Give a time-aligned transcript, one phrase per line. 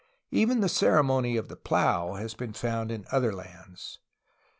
[0.31, 3.99] Even the ceremony of the plough has been found in other lands.